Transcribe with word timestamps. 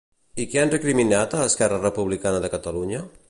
I 0.43 0.45
què 0.53 0.61
han 0.61 0.71
recriminat 0.75 1.37
a 1.41 1.45
Esquerra 1.51 1.81
Republicana 1.85 2.43
de 2.47 2.53
Catalunya? 2.57 3.05